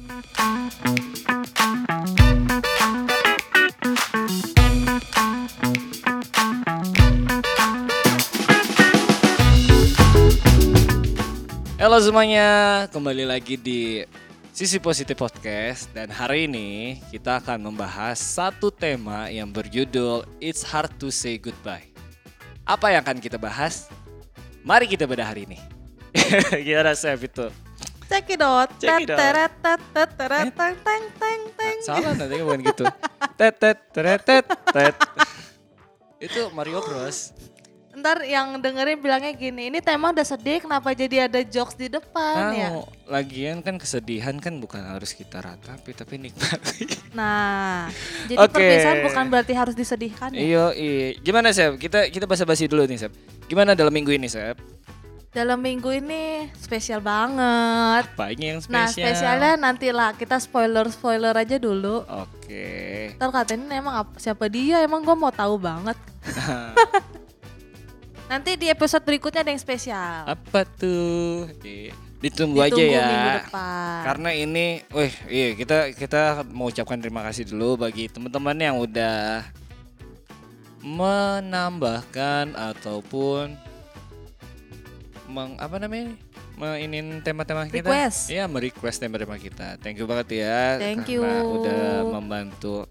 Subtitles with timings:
[0.00, 0.08] Halo
[12.00, 12.48] semuanya,
[12.88, 14.00] kembali lagi di
[14.56, 20.96] Sisi Positif Podcast dan hari ini kita akan membahas satu tema yang berjudul It's Hard
[20.96, 21.92] to Say Goodbye.
[22.64, 23.92] Apa yang akan kita bahas?
[24.64, 25.60] Mari kita bedah hari ini.
[26.64, 27.69] Gimana Chef itu?
[28.10, 28.68] Cekidot.
[28.82, 29.14] Cekidot.
[29.14, 31.76] Teret, tet, tet, teret, teng, teng, teng, teng.
[31.86, 32.84] Salah nanti bukan gitu.
[33.38, 34.94] Tet tet teret, tet tet.
[36.18, 37.30] Itu Mario Bros.
[37.90, 42.54] Ntar yang dengerin bilangnya gini, ini tema udah sedih kenapa jadi ada jokes di depan
[42.54, 42.70] ya?
[42.70, 46.86] Nah, lagian kan kesedihan kan bukan harus kita ratapi tapi nikmati.
[47.10, 47.90] Nah,
[48.30, 48.54] jadi Oke.
[48.56, 50.38] perpisahan bukan berarti harus disedihkan ya?
[50.38, 51.18] Iyo, iya.
[51.18, 51.82] Gimana Sep?
[51.82, 53.12] Kita kita basa-basi dulu nih Sep.
[53.50, 54.54] Gimana dalam minggu ini Sep?
[55.30, 58.02] Dalam minggu ini spesial banget.
[58.10, 59.14] Apa ini yang Nah, spesial?
[59.14, 62.02] spesialnya nantilah kita spoiler-spoiler aja dulu.
[62.02, 63.14] Oke.
[63.14, 65.94] Ntar katanya emang apa, siapa dia, emang gue mau tahu banget.
[68.30, 70.26] Nanti di episode berikutnya ada yang spesial.
[70.26, 71.46] Apa tuh?
[71.62, 73.06] Di- Ditunggu, aja Ditunggu ya.
[73.06, 73.98] minggu depan.
[74.04, 79.40] Karena ini, wih, iya kita kita mau ucapkan terima kasih dulu bagi teman-teman yang udah
[80.82, 83.56] menambahkan ataupun
[85.30, 86.18] meng apa namanya?
[86.58, 87.86] Mainin tema-tema kita.
[87.86, 88.28] Request.
[88.28, 89.78] Iya, merequest tema-tema kita.
[89.78, 90.76] Thank you banget ya.
[90.76, 91.56] Thank karena you.
[91.62, 92.90] udah membantu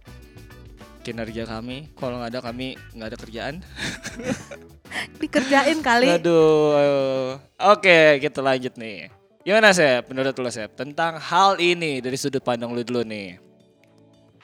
[1.03, 1.91] kinerja kami.
[1.99, 3.55] Kalau nggak ada kami nggak ada kerjaan.
[5.21, 6.07] Dikerjain kali.
[6.09, 7.37] Aduh.
[7.59, 9.11] Oke, kita lanjut nih.
[9.43, 10.09] Gimana Sep?
[10.11, 13.39] Menurut lo Sep tentang hal ini dari sudut pandang lu dulu nih.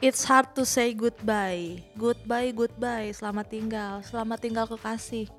[0.04, 1.80] It's hard to say goodbye.
[1.96, 3.16] Goodbye, goodbye.
[3.16, 4.04] Selamat tinggal.
[4.04, 5.32] Selamat tinggal kekasih.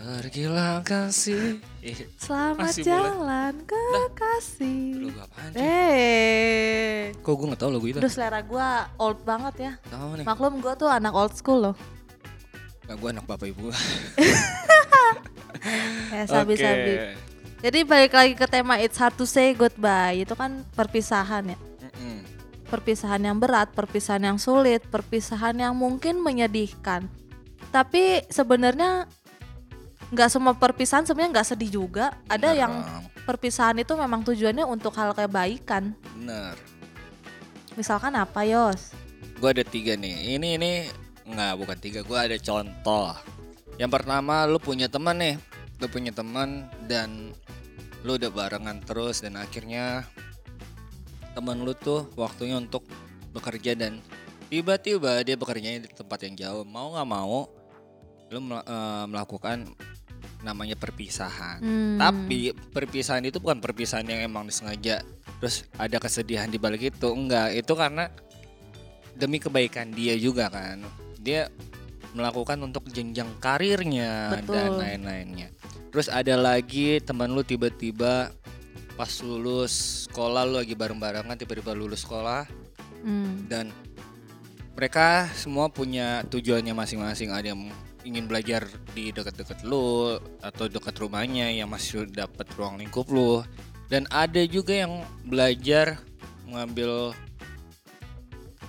[0.00, 1.60] Pergilah kasih.
[1.84, 2.88] Ih, Selamat Masih boleh.
[2.88, 4.80] jalan kekasih.
[4.96, 5.60] lu gak apaan sih?
[5.60, 7.98] Eh, Kok gue gak tau lagu itu?
[8.00, 9.72] Aduh selera gue old banget ya.
[9.86, 10.24] Tahu nih.
[10.24, 11.76] Maklum gue tuh anak old school loh.
[12.88, 13.68] Gak gue anak bapak ibu.
[16.10, 17.12] Ya sabi-sabi.
[17.60, 20.16] Jadi balik lagi ke tema It's hard to say goodbye.
[20.16, 21.58] Itu kan perpisahan ya.
[22.64, 27.10] Perpisahan yang berat, perpisahan yang sulit, perpisahan yang mungkin menyedihkan.
[27.68, 29.04] Tapi sebenarnya
[30.10, 32.14] nggak semua perpisahan sebenarnya nggak sedih juga.
[32.26, 32.72] Ada Bener, yang
[33.24, 35.94] perpisahan itu memang tujuannya untuk hal kebaikan.
[36.18, 36.58] Bener.
[37.78, 38.90] Misalkan apa Yos?
[39.38, 40.36] Gue ada tiga nih.
[40.36, 40.72] Ini ini
[41.30, 42.02] nggak bukan tiga.
[42.02, 43.14] Gue ada contoh.
[43.78, 45.38] Yang pertama, lu punya teman nih.
[45.80, 47.32] Lu punya teman dan
[48.04, 50.04] lu udah barengan terus dan akhirnya
[51.32, 52.84] teman lu tuh waktunya untuk
[53.30, 54.02] bekerja dan
[54.50, 56.64] tiba-tiba dia bekerjanya di tempat yang jauh.
[56.66, 57.48] Mau nggak mau,
[58.28, 59.72] lu eh, melakukan
[60.40, 61.60] namanya perpisahan.
[61.60, 61.98] Hmm.
[62.00, 65.04] Tapi perpisahan itu bukan perpisahan yang emang disengaja.
[65.40, 67.08] Terus ada kesedihan di balik itu.
[67.12, 68.08] Enggak, itu karena
[69.16, 70.84] demi kebaikan dia juga kan.
[71.20, 71.48] Dia
[72.16, 74.54] melakukan untuk jenjang karirnya Betul.
[74.56, 75.48] dan lain-lainnya.
[75.90, 78.30] Terus ada lagi teman lu tiba-tiba
[78.94, 82.44] pas lulus sekolah lu lagi bareng-barengan tiba-tiba lulus sekolah
[83.00, 83.48] Hmm.
[83.48, 83.72] dan
[84.76, 87.72] mereka semua punya tujuannya masing-masing ada yang
[88.02, 93.44] ingin belajar di dekat-dekat lu atau dekat rumahnya yang masih dapat ruang lingkup lu.
[93.90, 95.98] Dan ada juga yang belajar
[96.46, 97.10] mengambil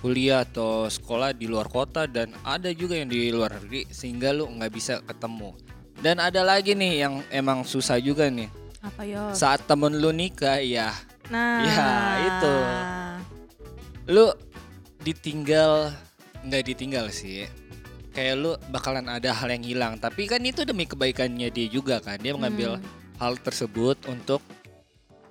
[0.02, 4.50] kuliah atau sekolah di luar kota dan ada juga yang di luar negeri sehingga lu
[4.50, 5.54] nggak bisa ketemu.
[6.02, 8.50] Dan ada lagi nih yang emang susah juga nih.
[8.82, 9.38] Apa Yos?
[9.38, 10.90] saat temen lu nikah ya.
[11.30, 12.54] Nah, Ya, itu.
[14.10, 14.26] lu
[15.06, 15.94] ditinggal
[16.42, 17.46] nggak ditinggal sih
[18.12, 19.94] kayak lu bakalan ada hal yang hilang.
[19.96, 22.20] Tapi kan itu demi kebaikannya dia juga kan.
[22.20, 22.86] Dia mengambil Hmm.
[23.18, 24.44] hal tersebut untuk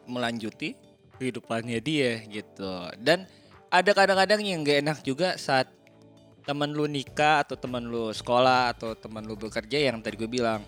[0.09, 0.75] melanjuti
[1.21, 2.89] kehidupannya dia gitu.
[2.97, 3.29] Dan
[3.69, 5.69] ada kadang-kadang yang gak enak juga saat
[6.41, 10.65] teman lu nikah atau teman lu sekolah atau teman lu bekerja yang tadi gue bilang.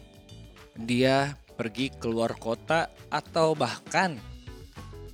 [0.77, 4.17] Dia pergi keluar kota atau bahkan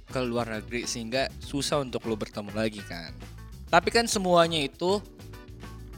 [0.09, 3.15] ke luar negeri sehingga susah untuk lu bertemu lagi kan.
[3.69, 4.97] Tapi kan semuanya itu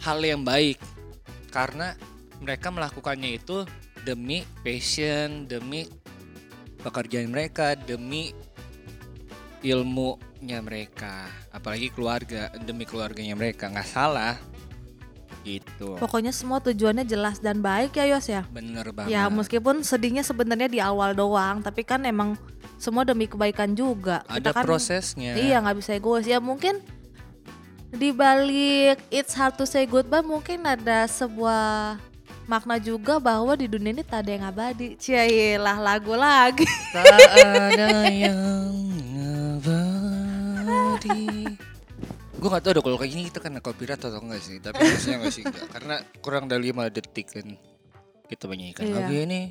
[0.04, 0.82] hal yang baik
[1.52, 1.94] karena
[2.42, 3.68] mereka melakukannya itu
[4.08, 5.86] demi passion, demi
[6.82, 8.34] pekerjaan mereka, demi
[9.62, 14.34] ilmunya mereka, apalagi keluarga, demi keluarganya mereka nggak salah
[15.46, 15.98] gitu.
[15.98, 18.42] Pokoknya semua tujuannya jelas dan baik ya Yos ya.
[18.50, 19.14] Bener banget.
[19.14, 22.38] Ya meskipun sedihnya sebenarnya di awal doang, tapi kan emang
[22.82, 24.26] semua demi kebaikan juga.
[24.26, 25.38] ada kan, prosesnya.
[25.38, 26.82] Iya nggak bisa egois ya mungkin
[27.92, 32.00] di balik it's hard to say goodbye mungkin ada sebuah
[32.48, 34.96] makna juga bahwa di dunia ini tak ada yang abadi.
[35.00, 36.68] Cielah lagu lagi.
[36.92, 38.72] Tak ada yang
[41.02, 41.50] jadi
[42.42, 45.22] gue gak tau deh kalau kayak gini kita kena copyright atau enggak sih tapi harusnya
[45.22, 45.66] enggak sih enggak.
[45.70, 45.96] karena
[46.26, 47.48] kurang dari 5 detik kan
[48.26, 48.96] kita menyanyikan Iya.
[48.98, 49.42] lagu ini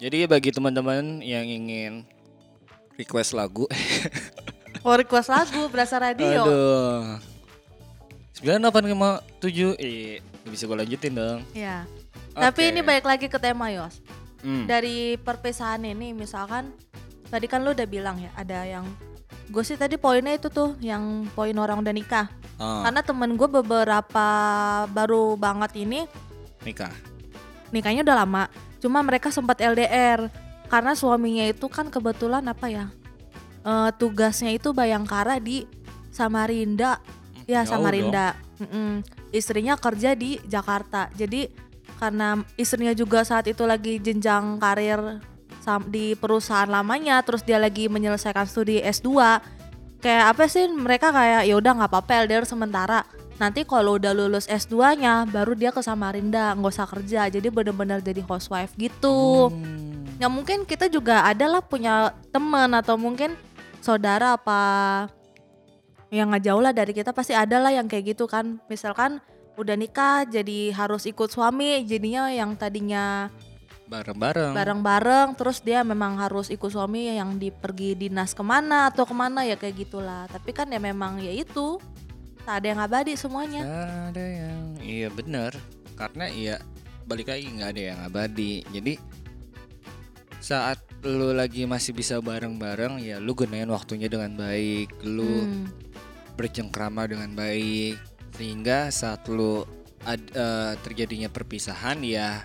[0.00, 2.08] jadi bagi teman-teman yang ingin
[2.96, 3.68] request lagu
[4.84, 6.44] Oh request lagu berasa radio.
[6.44, 7.16] aduh
[8.36, 11.88] 9857 eh bisa gue lanjutin dong Ya.
[12.36, 12.42] Oke.
[12.44, 14.02] Tapi ini balik lagi ke tema Yos.
[14.44, 14.68] Hmm.
[14.68, 16.68] Dari perpisahan ini misalkan
[17.32, 18.84] tadi kan lu udah bilang ya ada yang
[19.48, 22.28] gue sih tadi poinnya itu tuh yang poin orang udah nikah.
[22.60, 24.26] Ah, Karena temen gue beberapa
[24.92, 26.04] baru banget ini
[26.66, 26.92] nikah
[27.72, 28.44] nikahnya udah lama.
[28.84, 30.28] Cuma mereka sempat LDR
[30.68, 32.86] karena suaminya itu kan kebetulan apa ya?
[33.64, 35.64] Eh, tugasnya itu Bayangkara di
[36.14, 37.00] Samarinda.
[37.44, 38.38] Ya jauh Samarinda.
[38.60, 39.02] Mm-mm.
[39.34, 41.10] Istrinya kerja di Jakarta.
[41.16, 41.50] Jadi
[41.98, 45.20] karena istrinya juga saat itu lagi jenjang karir
[45.88, 49.40] di perusahaan lamanya, terus dia lagi menyelesaikan studi S2.
[50.04, 53.08] Kayak apa sih mereka kayak ya udah nggak apa-apa LDR sementara.
[53.40, 57.26] Nanti kalau udah lulus S2-nya baru dia ke Samarinda, nggak usah kerja.
[57.32, 59.48] Jadi bener-bener jadi housewife gitu.
[59.50, 60.06] Hmm.
[60.20, 63.34] Ya mungkin kita juga adalah punya teman atau mungkin
[63.84, 64.62] saudara apa
[66.08, 68.56] yang nggak jauh lah dari kita pasti ada lah yang kayak gitu kan.
[68.72, 69.20] Misalkan
[69.60, 73.28] udah nikah jadi harus ikut suami jadinya yang tadinya
[73.84, 74.56] bareng-bareng.
[74.56, 79.12] bareng-bareng terus dia memang harus ikut suami yang di pergi dinas ke mana atau ke
[79.12, 80.24] mana ya kayak gitulah.
[80.32, 81.76] Tapi kan ya memang ya itu
[82.48, 83.62] tak ada yang abadi semuanya.
[84.08, 85.52] Ada yang iya benar
[86.00, 86.56] karena iya
[87.04, 88.64] balik lagi nggak ada yang abadi.
[88.72, 88.94] Jadi
[90.40, 95.68] saat lu lagi masih bisa bareng-bareng ya lu gunain waktunya dengan baik lu Hmm,
[96.34, 98.00] bercengkrama dengan baik.
[98.34, 99.62] Sehingga saat lu
[100.02, 102.42] ad- eh, terjadinya perpisahan ya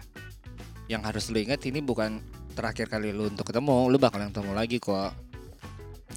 [0.85, 2.19] yang harus lu ingat ini bukan
[2.51, 5.15] terakhir kali lu untuk ketemu lu bakalan ketemu lagi kok.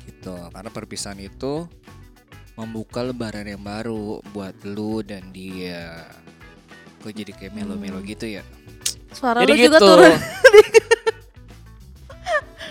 [0.05, 0.35] Gitu.
[0.35, 1.65] Karena perpisahan itu
[2.53, 6.05] membuka lebaran yang baru buat lu dan dia.
[7.00, 8.06] Kok jadi kayak melo-melo Hmm.
[8.06, 8.43] gitu ya?
[9.12, 9.89] Suara jadi lu juga gitu.
[9.89, 10.12] turun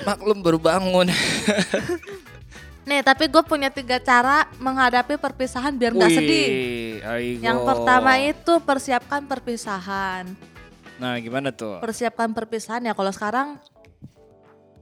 [0.07, 1.09] maklum baru bangun.
[2.81, 6.49] Nih tapi gue punya tiga cara menghadapi perpisahan biar nggak sedih.
[7.05, 7.45] aigo.
[7.45, 10.25] yang pertama itu persiapkan perpisahan.
[10.97, 11.77] Nah gimana tuh?
[11.77, 12.97] Persiapkan perpisahan ya.
[12.97, 13.61] Kalau sekarang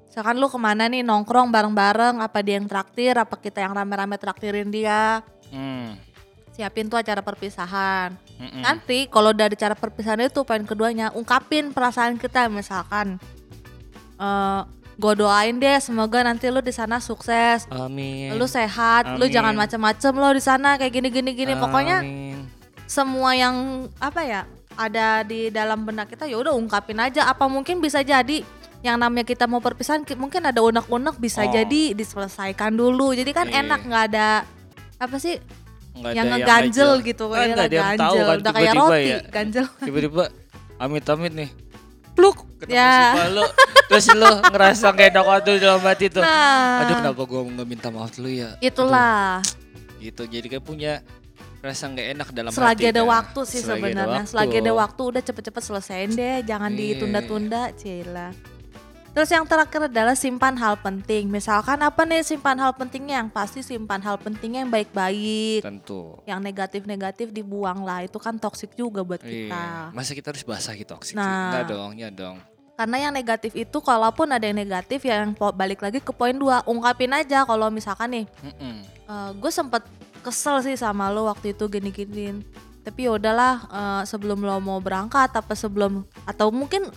[0.07, 4.15] misalkan lu ke mana nih nongkrong bareng-bareng apa dia yang traktir apa kita yang rame-rame
[4.15, 5.23] traktirin dia.
[5.49, 5.97] Hmm.
[6.59, 8.19] siapin tuh acara perpisahan.
[8.35, 8.63] Mm-mm.
[8.63, 13.15] nanti kalau dari cara perpisahan itu poin keduanya ungkapin perasaan kita misalkan
[14.19, 14.61] eh
[14.99, 18.35] gue doain deh semoga nanti lu di sana sukses Amin.
[18.35, 19.31] lu sehat lu Amin.
[19.31, 22.43] jangan macem-macem lo di sana kayak gini gini gini pokoknya Amin.
[22.83, 23.55] semua yang
[23.97, 24.41] apa ya
[24.75, 28.43] ada di dalam benak kita ya udah ungkapin aja apa mungkin bisa jadi
[28.79, 31.49] yang namanya kita mau perpisahan ki- mungkin ada unek-unek bisa Oh.
[31.49, 33.59] jadi diselesaikan dulu jadi kan Iya.
[33.61, 34.27] enak nggak ada
[34.97, 35.39] apa sih
[35.91, 39.19] Nggak yang ngeganjel gitu Kan nggak ada yang tahu kan udah kayak tiba-tiba roti ya.
[39.29, 40.23] ganjel Tiba-tiba
[40.77, 41.49] amit-amit nih.
[42.19, 42.37] Pluk.
[42.59, 42.91] Kena Ya.
[42.91, 43.45] musibah lu.
[43.87, 46.19] Terus lu ngerasa kayak enak waktu dalam hati tuh.
[46.19, 48.59] nah Aduh kenapa gua nggak minta maaf lu ya.
[48.59, 50.23] itulah Aduh, gitu.
[50.25, 50.93] Jadi kayak punya
[51.59, 52.91] rasa nggak enak dalam selagi hati.
[52.91, 53.09] ada kan.
[53.09, 56.79] waktu sih sebenarnya selagi ada waktu udah cepet-cepet selesaiin deh jangan Iya.
[56.95, 58.27] ditunda-tunda cila
[59.09, 63.59] terus yang terakhir adalah simpan hal penting misalkan apa nih simpan hal pentingnya yang pasti
[63.59, 66.21] simpan hal pentingnya yang baik-baik Tentu.
[66.23, 69.49] yang negatif-negatif dibuang lah itu kan toksik juga buat Iya.
[69.49, 71.13] kita Masa kita harus basah gitu toksik?
[71.13, 71.49] Nah.
[71.51, 72.37] Enggak dong, ya dong.
[72.75, 76.63] karena yang negatif itu kalaupun ada yang negatif ya yang balik lagi ke poin dua
[76.63, 78.87] ungkapin aja kalau misalkan nih Mm-mm.
[79.35, 79.83] gue sempet
[80.19, 82.39] kesel sih sama lo waktu itu gini-giniin
[82.79, 86.87] tapi ya udahlah eh, sebelum lo mau berangkat apa sebelum atau mungkin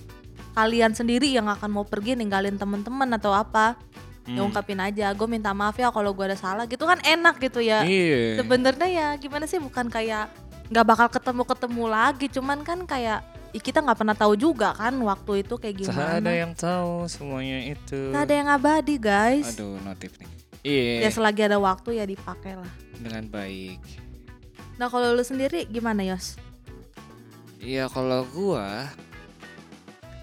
[0.53, 3.77] kalian sendiri yang akan mau pergi ninggalin temen-temen atau apa
[4.23, 4.47] ya Hmm.
[4.47, 7.83] ungkapin aja gue minta maaf ya kalau gue ada salah gitu kan enak gitu ya
[7.83, 8.39] Iya.
[8.39, 10.31] sebenarnya ya gimana sih bukan kayak
[10.71, 15.43] nggak bakal ketemu ketemu lagi cuman kan kayak kita nggak pernah tahu juga kan waktu
[15.43, 17.99] itu kayak Tak gimana ada yang tahu semuanya itu.
[18.09, 20.31] Tak ada yang abadi guys Aduh, notif nih.
[20.63, 20.95] Iya.
[21.03, 23.83] ya selagi ada waktu ya dipakai lah Dengan baik.
[24.79, 26.39] nah kalau lu sendiri gimana Yos
[27.59, 28.87] Iya kalau gua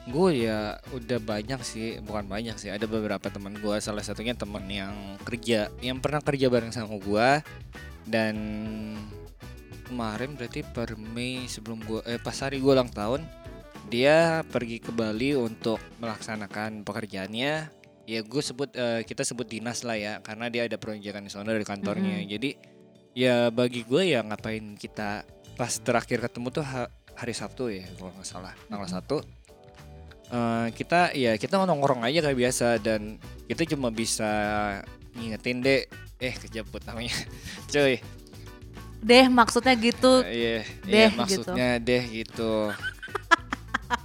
[0.10, 4.66] gue ya udah banyak sih bukan banyak sih ada beberapa teman gue salah satunya teman
[4.66, 7.30] yang kerja yang pernah kerja bareng sama gue
[8.10, 8.36] dan
[9.86, 13.26] kemarin berarti per Mei sebelum gue eh pas hari gue ulang tahun
[13.90, 17.54] dia pergi ke Bali untuk melaksanakan pekerjaannya.
[18.10, 21.54] Ya gue sebut eh, kita sebut dinas lah ya karena dia ada peronjakan di sana
[21.54, 22.22] dari kantornya.
[22.22, 22.32] Mm -hmm.
[22.38, 22.50] jadi
[23.18, 25.26] ya bagi gue ya ngapain kita
[25.58, 26.66] pas terakhir ketemu tuh
[27.18, 29.02] hari Sabtu ya kalau nggak salah tanggal mm -hmm.
[29.02, 29.18] satu.
[30.30, 33.18] Uh, kita ya kita nongkrong aja kayak biasa dan
[33.50, 34.30] kita cuma bisa
[35.18, 35.82] ngingetin deh
[36.22, 37.18] eh kejebut namanya.
[37.74, 37.98] Cuy.
[39.02, 40.22] Deh maksudnya gitu.
[40.22, 41.18] Uh, iya, deh iya, gitu.
[41.18, 41.88] maksudnya gitu.
[41.88, 42.54] deh gitu.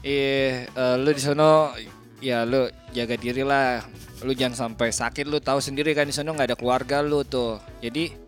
[0.00, 1.76] Iya uh, lu di sono
[2.16, 3.85] ya lu jaga diri lah.
[4.25, 7.61] Lu jangan sampai sakit lu tahu sendiri kan di sono nggak ada keluarga lu tuh.
[7.85, 8.25] Jadi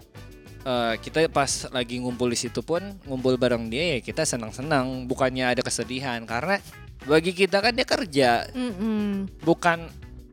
[0.67, 5.07] Uh, kita pas lagi ngumpul di situ pun ngumpul bareng dia ya kita senang-senang.
[5.07, 6.59] Bukannya ada kesedihan karena
[7.07, 8.31] bagi kita kan dia kerja.
[8.51, 9.31] Mm-mm.
[9.41, 9.87] bukan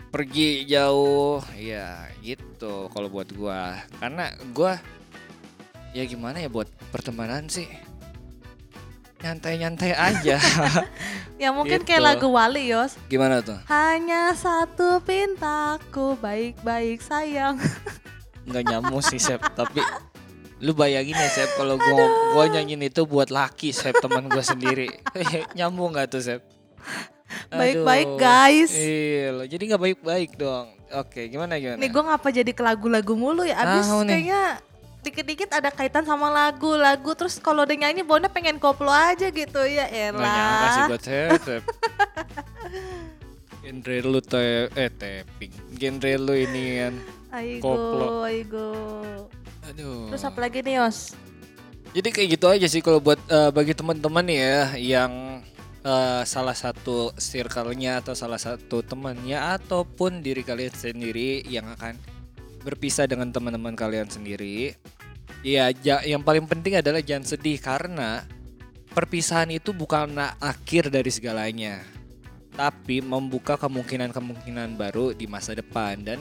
[0.09, 1.41] pergi jauh.
[1.53, 3.77] Ya gitu kalau buat gua.
[3.97, 4.77] Karena gua
[5.91, 7.69] ya gimana ya buat pertemanan sih?
[9.21, 10.37] Nyantai-nyantai aja.
[11.33, 11.89] Ya mungkin Gitu.
[11.89, 12.93] kayak lagu Wali Yos.
[13.09, 13.57] gimana tuh?
[13.65, 17.57] Hanya satu pintaku baik-baik sayang.
[18.47, 19.41] nggak nyamuk sih Sep.
[19.51, 19.81] Tapi
[20.61, 24.87] lu bayangin ya Sep kalau gua gua nyanyiin itu buat laki Sep teman gua sendiri.
[25.57, 26.41] Nyambung nggak tuh Sep
[27.49, 28.71] Baik-baik guys.
[28.71, 33.41] iya jadi nggak baik-baik dong oke gimana gimana Nih gue ngapa jadi ke lagu-lagu mulu
[33.41, 34.41] ya Abis Ah, kayaknya
[35.01, 39.85] dikit-dikit ada kaitan sama lagu-lagu Terus kalau udah nyanyi Bona pengen koplo aja gitu ya
[40.09, 41.27] Nggak nyangka sih elah buat saya.
[43.63, 45.51] Genre lu te eh tapping.
[45.73, 46.93] Genre lu ini kan.
[47.33, 48.07] Aigo, koplo.
[48.23, 48.69] aigo
[49.65, 50.11] Aduh.
[50.11, 51.15] Terus apa lagi nih Yos?
[51.93, 55.39] Jadi kayak gitu aja sih kalau buat eh, bagi teman-teman ya yang
[55.83, 61.99] eh, salah satu circle-nya atau salah satu temannya ataupun diri kalian sendiri yang akan
[62.63, 64.73] berpisah dengan teman-teman kalian sendiri.
[65.43, 68.23] Ya, ja- yang paling penting adalah jangan sedih karena
[68.95, 71.83] perpisahan itu bukan akhir dari segalanya.
[72.55, 76.19] Tapi membuka kemungkinan-kemungkinan baru di masa depan dan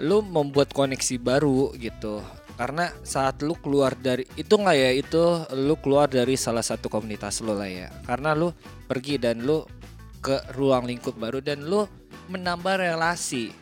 [0.00, 2.20] lu membuat koneksi baru gitu
[2.56, 5.22] karena saat lu keluar dari itu nggak ya itu
[5.60, 7.92] lu keluar dari salah satu komunitas lu lah ya.
[8.08, 8.48] Karena lu
[8.88, 9.60] pergi dan lu
[10.24, 11.84] ke ruang lingkup baru dan lu
[12.32, 13.52] menambah relasi.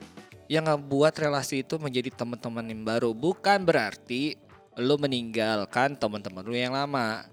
[0.46, 3.10] Yang ngebuat relasi itu menjadi teman-teman yang baru.
[3.10, 4.38] Bukan berarti
[4.78, 7.26] lu meninggalkan teman-teman lu yang lama.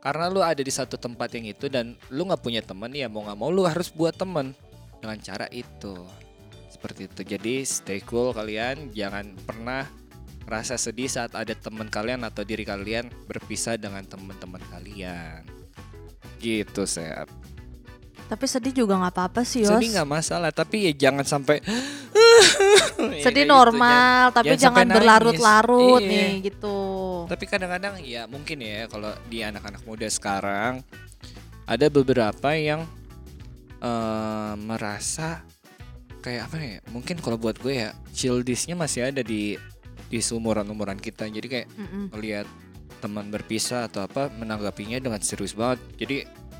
[0.00, 3.22] Karena lu ada di satu tempat yang itu dan lu nggak punya teman ya mau
[3.22, 4.56] nggak mau lu harus buat teman.
[4.96, 6.08] Dengan cara itu.
[6.72, 7.20] Seperti itu.
[7.36, 8.88] Jadi stay cool kalian.
[8.96, 9.84] Jangan pernah
[10.46, 15.46] rasa sedih saat ada teman kalian atau diri kalian berpisah dengan teman-teman kalian
[16.42, 17.30] gitu Sep
[18.26, 21.60] Tapi sedih juga nggak apa-apa sih Yos sedih nggak masalah tapi ya jangan sampai
[23.02, 26.44] Ya, Sedih gitu, normal tapi jangan berlarut-larut nih Iya.
[26.48, 26.78] gitu
[27.26, 30.86] Tapi kadang-kadang ya mungkin ya kalau di anak-anak muda sekarang
[31.66, 32.86] ada beberapa yang
[33.82, 35.42] eh, merasa
[36.22, 36.78] kayak apa ya?
[36.94, 39.58] Mungkin kalau buat gue ya childishnya masih ada di
[40.12, 41.24] di seumuran-umuran kita.
[41.24, 42.12] Jadi kayak Mm-mm.
[42.12, 42.44] melihat
[43.00, 45.80] teman berpisah atau apa menanggapinya dengan serius banget.
[45.96, 46.16] Jadi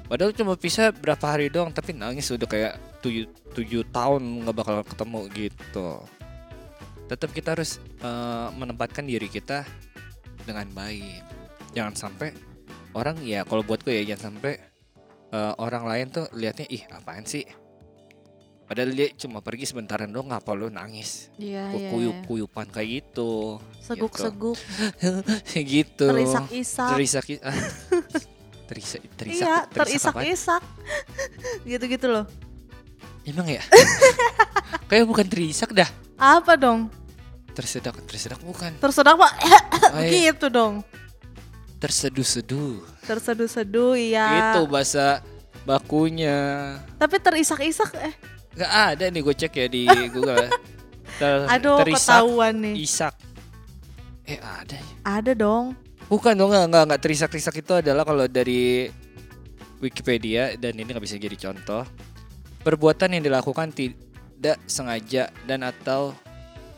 [0.09, 2.73] padahal cuma pisah berapa hari doang tapi nangis udah kayak
[3.05, 5.89] tujuh, tujuh tahun nggak bakal ketemu gitu.
[7.13, 9.69] Tetap kita harus eh, menempatkan diri kita
[10.49, 11.21] dengan baik.
[11.77, 12.33] Jangan sampai
[12.97, 14.57] orang ya kalau buat gue ya jangan sampai
[15.31, 17.45] eh, orang lain tuh lihatnya ih apaan sih?
[18.73, 21.29] Padahal dia cuma pergi sebentaran doang ngapa lu nangis?
[21.37, 23.61] Iya iya Kuyup-kuyupan kayak gitu.
[23.85, 24.57] Seguk-seguk
[25.53, 26.09] gitu.
[26.17, 27.53] Terisak-isak Terisak ah.
[28.73, 29.45] Terisak terisak.
[29.45, 30.63] Iya terisak-isak
[31.69, 32.25] Gitu-gitu loh
[33.29, 33.61] Emang ya?
[34.89, 35.93] Kayak bukan terisak dah.
[36.17, 36.89] Apa dong?
[37.53, 38.73] Tersedak tersedak bukan.
[38.81, 39.33] Tersedak pak
[39.93, 40.33] Oh, iya.
[40.33, 40.81] Gitu dong
[41.77, 42.81] Terseduh-seduh.
[43.05, 45.21] Terseduh-seduh iya Gitu bahasa
[45.69, 46.41] bakunya.
[46.97, 49.83] Tapi terisak-isak eh Gak ada nih gue cek ya di
[50.13, 50.49] Google.
[51.17, 52.75] Ter, Aduh terisak ketahuan nih.
[52.85, 53.15] isak.
[54.29, 54.87] Eh ada ya?
[55.03, 55.73] Ada dong.
[56.13, 57.01] Bukan dong nggak nggak nggak.
[57.01, 58.93] Terisak-terisak itu adalah kalau dari
[59.81, 61.83] Wikipedia dan ini nggak bisa jadi contoh.
[62.63, 66.15] Perbuatan yang dilakukan tidak sengaja dan atau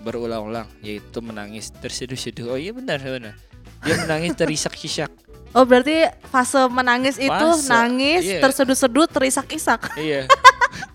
[0.01, 2.55] berulang-ulang yaitu menangis terseduh-seduh.
[2.55, 3.35] Oh iya benar benar.
[3.83, 8.43] Dia menangis terisak-isak Oh berarti fase menangis itu Fase, nangis iya.
[8.43, 9.95] terseduh-seduh terisak-isak.
[9.95, 10.27] Iya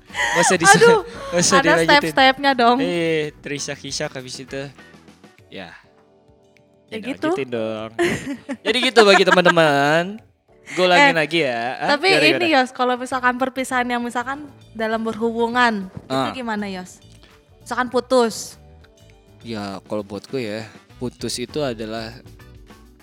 [0.09, 0.99] Gak usah di Aduh,
[1.31, 4.61] gak usah Ada step-stepnya dong Eh, terisak-isak habis itu.
[5.47, 5.73] Ya.
[6.89, 7.29] Ya gitu.
[7.45, 7.93] dong.
[8.65, 10.17] Jadi gitu bagi teman-teman.
[10.69, 11.77] Gue ulangin Eh, lagi ya.
[11.77, 12.47] Ah, Tapi gimana, ini?
[12.53, 16.29] Yos, kalau misalkan perpisahan yang misalkan dalam berhubungan Ah.
[16.29, 17.01] itu gimana Yos?
[17.61, 18.57] Misalkan putus,
[19.39, 20.61] Ya kalau buat gue ya,
[20.99, 22.11] putus itu adalah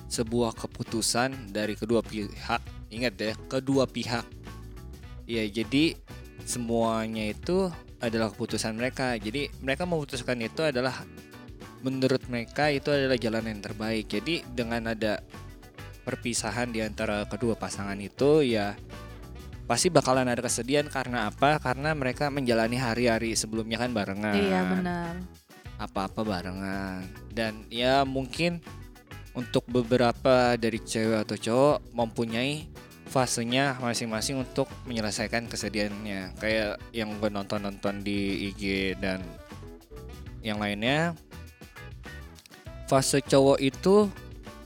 [0.07, 2.61] sebuah keputusan dari kedua pihak.
[2.93, 4.27] Ingat ya, kedua pihak.
[5.25, 5.97] Ya jadi
[6.47, 9.19] semuanya itu adalah keputusan mereka.
[9.19, 11.03] Jadi mereka memutuskan itu adalah
[11.83, 14.07] menurut mereka itu adalah jalan yang terbaik.
[14.07, 15.21] Jadi dengan ada
[16.07, 18.79] perpisahan di antara kedua pasangan itu ya
[19.67, 21.59] pasti bakalan ada kesedihan karena apa?
[21.59, 24.39] Karena mereka menjalani hari-hari sebelumnya kan barengan.
[24.39, 25.13] Iya benar.
[25.83, 27.03] Apa-apa barengan.
[27.35, 28.63] Dan ya mungkin
[29.37, 32.71] untuk beberapa dari cewek atau cowok mempunyai
[33.07, 36.35] fasenya masing-masing untuk menyelesaikan kesedihannya.
[36.37, 39.23] Kayak yang gue nonton-nonton di IG dan
[40.41, 41.15] yang lainnya.
[42.87, 44.07] Fase cowok itu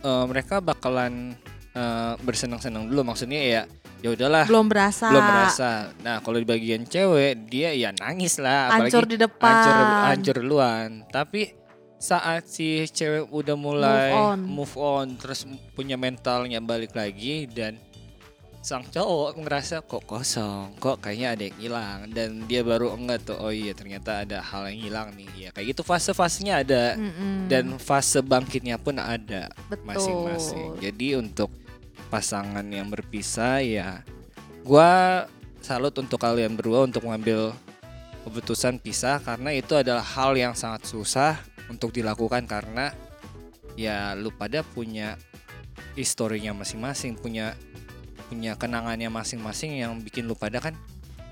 [0.01, 1.33] eh, mereka bakalan
[1.73, 3.63] eh, bersenang-senang dulu maksudnya ya
[4.01, 5.13] ya udahlah Belum berasa.
[5.13, 5.71] belum merasa.
[6.01, 9.53] Nah, kalau di bagian cewek dia ya nangis lah, Hancur di depan.
[9.53, 9.77] hancur
[10.09, 11.05] hancur duluan.
[11.09, 11.53] Tapi
[12.01, 14.39] saat si cewek udah mulai Move on.
[14.41, 15.45] move on, terus
[15.77, 17.77] punya mentalnya balik lagi dan
[18.61, 23.41] sang cowok ngerasa kok kosong, kok kayaknya ada yang hilang dan dia baru enggak tuh
[23.41, 25.49] oh iya ternyata ada hal yang hilang nih.
[25.49, 27.49] Ya kayak gitu fase-fasenya ada Mm-mm.
[27.49, 29.49] dan fase bangkitnya pun ada
[29.81, 30.77] masing-masing.
[30.77, 31.49] Jadi untuk
[32.13, 34.05] pasangan yang berpisah ya
[34.61, 35.25] gua
[35.65, 37.57] salut untuk kalian berdua untuk mengambil
[38.29, 41.41] keputusan pisah karena itu adalah hal yang sangat susah
[41.73, 42.93] untuk dilakukan karena
[43.73, 45.17] ya lu pada punya
[45.97, 47.57] historinya masing-masing, punya
[48.31, 50.79] punya kenangannya masing-masing yang bikin lu pada kan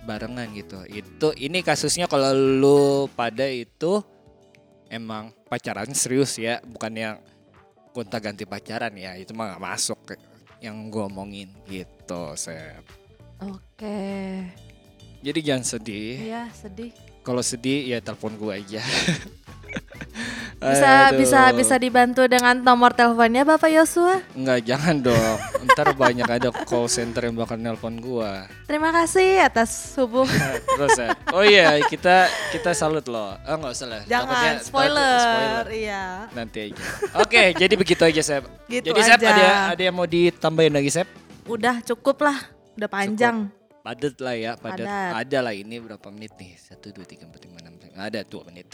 [0.03, 0.83] barengan gitu.
[0.91, 4.03] Itu ini kasusnya kalau lu pada itu
[4.91, 7.15] emang pacaran serius ya, bukan yang
[7.95, 10.01] gonta ganti pacaran ya, itu mah gak masuk
[10.59, 12.83] yang gue omongin gitu, Sep.
[13.39, 14.43] Oke.
[15.23, 16.35] Jadi jangan sedih.
[16.35, 16.91] Iya sedih.
[17.23, 18.83] Kalau sedih ya telepon gue aja.
[20.59, 21.23] Bisa Aduh.
[21.23, 24.19] bisa bisa dibantu dengan nomor teleponnya Bapak Yosua.
[24.35, 25.39] Enggak, jangan dong.
[25.71, 28.51] Ntar banyak ada call center yang bakal nelpon gua.
[28.67, 30.27] Terima kasih atas hubung.
[30.75, 31.09] Terus ya.
[31.31, 33.39] Oh iya, kita kita salut loh.
[33.39, 34.03] Oh enggak usah lah.
[34.11, 35.63] Jangan Takutnya- spoiler.
[35.71, 36.03] Iya.
[36.35, 36.83] Nanti aja.
[37.23, 38.43] Oke, jadi begitu aja, Sep.
[38.67, 41.07] Gitu jadi Sep ada ada yang mau ditambahin lagi, Sep?
[41.47, 42.35] Udah cukup lah.
[42.75, 43.47] Udah panjang.
[43.87, 44.53] Padat lah ya.
[44.59, 44.91] Padat.
[45.23, 46.59] Ada lah ini berapa menit nih?
[46.59, 48.07] Satu, dua, tiga, empat, lima, enam, tujuh.
[48.07, 48.67] Ada dua menit.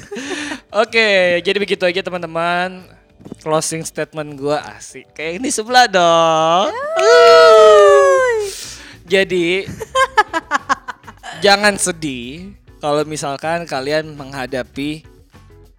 [0.84, 2.84] Oke, jadi begitu aja teman-teman.
[3.40, 5.08] Closing statement gua asik.
[5.16, 6.76] Kayak ini sebelah dong.
[9.08, 9.64] Jadi
[11.44, 12.52] jangan sedih
[12.84, 15.08] kalau misalkan kalian menghadapi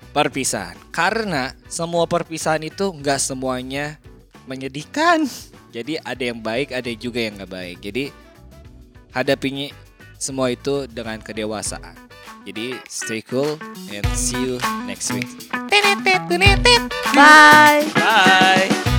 [0.10, 0.78] perpisahan.
[0.89, 4.01] Karena semua perpisahan itu nggak semuanya
[4.49, 5.30] menyedihkan.
[5.69, 7.78] Jadi ada yang baik, ada juga yang nggak baik.
[7.84, 8.04] Jadi
[9.13, 9.69] hadapinya
[10.17, 12.14] semua itu dengan kedewasaan.
[12.45, 13.58] Jadi stay cool
[13.89, 15.27] and see you next week.
[17.17, 17.89] Bye.
[17.97, 18.94] Bye.